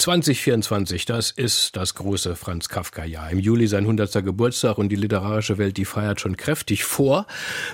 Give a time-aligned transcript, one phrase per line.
[0.00, 3.30] 2024, das ist das große Franz Kafka-Jahr.
[3.30, 4.24] Im Juli sein 100.
[4.24, 7.26] Geburtstag und die literarische Welt, die feiert schon kräftig vor.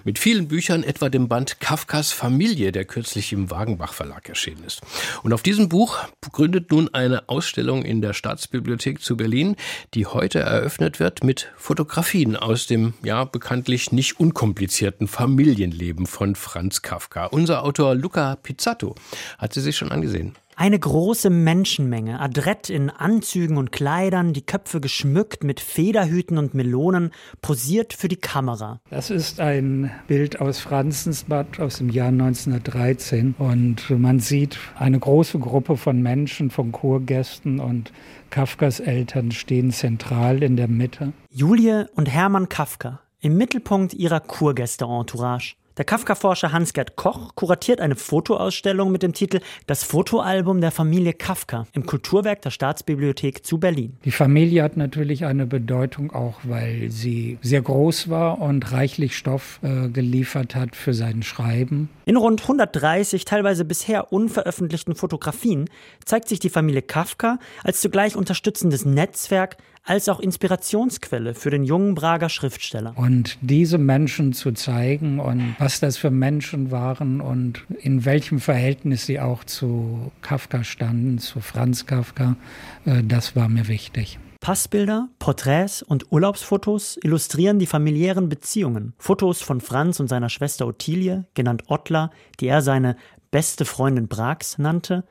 [0.02, 4.80] Mit vielen Büchern, etwa dem Band Kafkas Familie, der kürzlich im Wagenbach Verlag erschienen ist.
[5.22, 5.98] Und auf diesem Buch
[6.32, 9.54] gründet nun eine Ausstellung in der Staatsbibliothek zu Berlin,
[9.94, 16.82] die heute eröffnet wird mit Fotografien aus dem, ja, bekanntlich nicht unkomplizierten Familienleben von Franz
[16.82, 17.26] Kafka.
[17.26, 18.96] Unser Autor Luca Pizzato
[19.38, 20.34] hat sie sich schon angesehen.
[20.58, 27.10] Eine große Menschenmenge, adrett in Anzügen und Kleidern, die Köpfe geschmückt mit Federhüten und Melonen,
[27.42, 28.80] posiert für die Kamera.
[28.88, 35.38] Das ist ein Bild aus Franzensbad aus dem Jahr 1913 und man sieht eine große
[35.38, 37.92] Gruppe von Menschen, von Kurgästen und
[38.30, 41.12] Kafkas Eltern stehen zentral in der Mitte.
[41.30, 45.56] Julie und Hermann Kafka im Mittelpunkt ihrer Kurgäste-Entourage.
[45.76, 51.66] Der Kafka-Forscher Hans-Gerd Koch kuratiert eine Fotoausstellung mit dem Titel Das Fotoalbum der Familie Kafka
[51.74, 53.92] im Kulturwerk der Staatsbibliothek zu Berlin.
[54.06, 59.60] Die Familie hat natürlich eine Bedeutung auch, weil sie sehr groß war und reichlich Stoff
[59.62, 61.90] äh, geliefert hat für sein Schreiben.
[62.06, 65.68] In rund 130 teilweise bisher unveröffentlichten Fotografien
[66.06, 71.94] zeigt sich die Familie Kafka als zugleich unterstützendes Netzwerk als auch Inspirationsquelle für den jungen
[71.94, 72.92] Prager Schriftsteller.
[72.96, 79.04] Und diese Menschen zu zeigen und was das für Menschen waren und in welchem Verhältnis
[79.04, 82.36] sie auch zu Kafka standen, zu Franz Kafka,
[82.84, 84.20] äh, das war mir wichtig.
[84.40, 88.92] Passbilder, Porträts und Urlaubsfotos illustrieren die familiären Beziehungen.
[88.96, 92.96] Fotos von Franz und seiner Schwester Ottilie, genannt Ottler, die er seine
[93.32, 95.02] beste Freundin Brax nannte,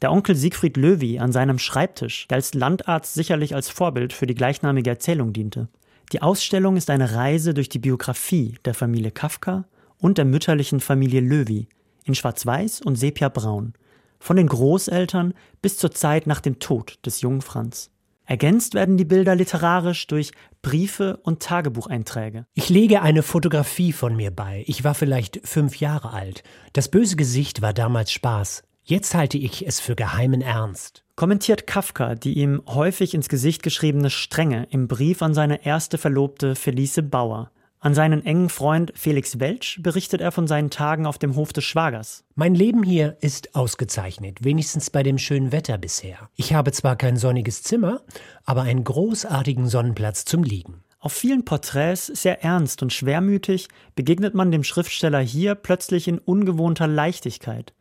[0.00, 4.34] der Onkel Siegfried Löwy an seinem Schreibtisch, der als Landarzt sicherlich als Vorbild für die
[4.34, 5.68] gleichnamige Erzählung diente.
[6.10, 9.64] Die Ausstellung ist eine Reise durch die Biografie der Familie Kafka
[10.02, 11.68] und der mütterlichen Familie Löwy
[12.04, 13.72] in Schwarz-Weiß und Sepia-Braun,
[14.18, 17.90] von den Großeltern bis zur Zeit nach dem Tod des jungen Franz.
[18.24, 22.46] Ergänzt werden die Bilder literarisch durch Briefe und Tagebucheinträge.
[22.54, 24.64] Ich lege eine Fotografie von mir bei.
[24.66, 26.42] Ich war vielleicht fünf Jahre alt.
[26.72, 28.62] Das böse Gesicht war damals Spaß.
[28.84, 31.04] Jetzt halte ich es für geheimen Ernst.
[31.14, 36.54] Kommentiert Kafka die ihm häufig ins Gesicht geschriebene Strenge im Brief an seine erste Verlobte
[36.54, 37.50] Felice Bauer.
[37.84, 41.64] An seinen engen Freund Felix Welsch berichtet er von seinen Tagen auf dem Hof des
[41.64, 42.22] Schwagers.
[42.36, 46.30] Mein Leben hier ist ausgezeichnet, wenigstens bei dem schönen Wetter bisher.
[46.36, 48.02] Ich habe zwar kein sonniges Zimmer,
[48.44, 50.84] aber einen großartigen Sonnenplatz zum Liegen.
[51.00, 53.66] Auf vielen Porträts, sehr ernst und schwermütig,
[53.96, 57.74] begegnet man dem Schriftsteller hier plötzlich in ungewohnter Leichtigkeit.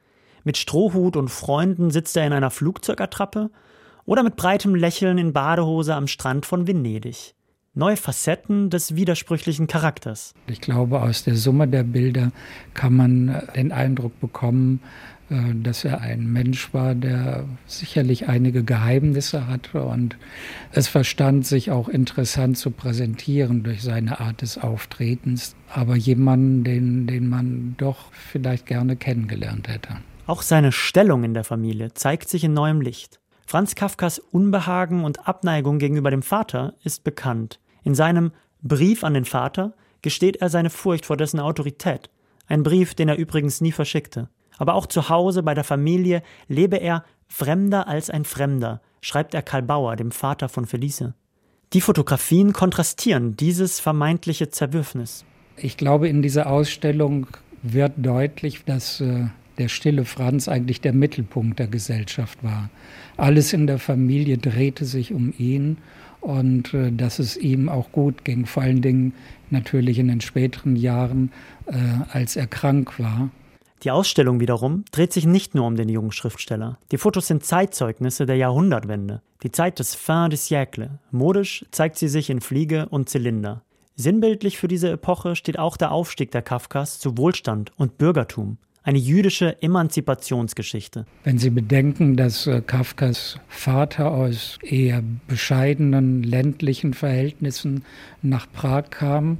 [0.44, 3.51] Mit Strohhut und Freunden sitzt er in einer Flugzeugattrappe
[4.06, 7.35] oder mit breitem Lächeln in Badehose am Strand von Venedig.
[7.73, 10.33] Neue Facetten des widersprüchlichen Charakters.
[10.47, 12.33] Ich glaube, aus der Summe der Bilder
[12.73, 14.81] kann man den Eindruck bekommen,
[15.29, 20.17] äh, dass er ein Mensch war, der sicherlich einige Geheimnisse hatte und
[20.73, 27.07] es verstand, sich auch interessant zu präsentieren durch seine Art des Auftretens, aber jemanden, den,
[27.07, 29.95] den man doch vielleicht gerne kennengelernt hätte.
[30.27, 33.20] Auch seine Stellung in der Familie zeigt sich in neuem Licht.
[33.46, 37.59] Franz Kafkas Unbehagen und Abneigung gegenüber dem Vater ist bekannt.
[37.84, 38.31] In seinem
[38.62, 42.09] Brief an den Vater gesteht er seine Furcht vor dessen Autorität.
[42.47, 44.30] Ein Brief, den er übrigens nie verschickte.
[44.57, 49.41] Aber auch zu Hause bei der Familie lebe er fremder als ein Fremder, schreibt er
[49.41, 51.13] Karl Bauer, dem Vater von Felice.
[51.74, 55.24] Die Fotografien kontrastieren dieses vermeintliche Zerwürfnis.
[55.56, 57.28] Ich glaube, in dieser Ausstellung
[57.63, 59.28] wird deutlich, dass äh,
[59.61, 62.72] der stille Franz eigentlich der Mittelpunkt der Gesellschaft war.
[63.16, 65.77] Alles in der Familie drehte sich um ihn
[66.19, 69.13] und äh, dass es ihm auch gut ging, vor allen Dingen
[69.51, 71.31] natürlich in den späteren Jahren,
[71.67, 71.75] äh,
[72.11, 73.29] als er krank war.
[73.83, 76.79] Die Ausstellung wiederum dreht sich nicht nur um den jungen Schriftsteller.
[76.91, 80.89] Die Fotos sind Zeitzeugnisse der Jahrhundertwende, die Zeit des Fin de siècle.
[81.11, 83.61] Modisch zeigt sie sich in Fliege und Zylinder.
[83.95, 88.97] Sinnbildlich für diese Epoche steht auch der Aufstieg der Kafkas zu Wohlstand und Bürgertum eine
[88.97, 91.06] jüdische Emanzipationsgeschichte.
[91.24, 97.83] Wenn Sie bedenken, dass äh, Kafkas Vater aus eher bescheidenen ländlichen Verhältnissen
[98.22, 99.38] nach Prag kam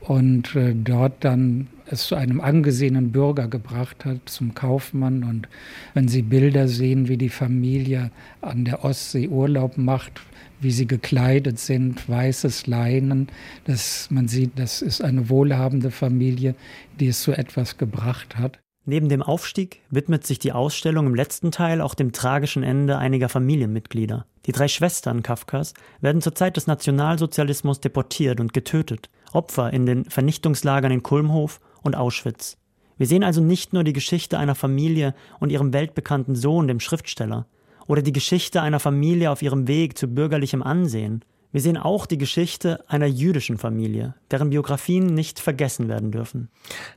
[0.00, 5.24] und äh, dort dann es zu einem angesehenen Bürger gebracht hat, zum Kaufmann.
[5.24, 5.48] Und
[5.92, 10.20] wenn Sie Bilder sehen, wie die Familie an der Ostsee Urlaub macht,
[10.60, 13.28] wie sie gekleidet sind, weißes Leinen,
[13.64, 16.54] dass man sieht, das ist eine wohlhabende Familie,
[16.98, 18.63] die es zu etwas gebracht hat.
[18.86, 23.30] Neben dem Aufstieg widmet sich die Ausstellung im letzten Teil auch dem tragischen Ende einiger
[23.30, 24.26] Familienmitglieder.
[24.44, 25.72] Die drei Schwestern Kafkas
[26.02, 31.96] werden zur Zeit des Nationalsozialismus deportiert und getötet, Opfer in den Vernichtungslagern in Kulmhof und
[31.96, 32.58] Auschwitz.
[32.98, 37.46] Wir sehen also nicht nur die Geschichte einer Familie und ihrem weltbekannten Sohn, dem Schriftsteller,
[37.86, 41.24] oder die Geschichte einer Familie auf ihrem Weg zu bürgerlichem Ansehen.
[41.54, 46.48] Wir sehen auch die Geschichte einer jüdischen Familie, deren Biografien nicht vergessen werden dürfen.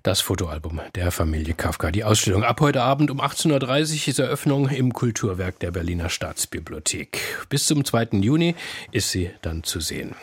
[0.01, 1.91] Das Fotoalbum der Familie Kafka.
[1.91, 7.19] Die Ausstellung ab heute Abend um 18.30 Uhr ist Eröffnung im Kulturwerk der Berliner Staatsbibliothek.
[7.49, 8.17] Bis zum 2.
[8.19, 8.55] Juni
[8.91, 10.15] ist sie dann zu sehen.